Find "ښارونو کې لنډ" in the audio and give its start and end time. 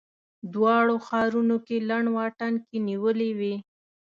1.07-2.07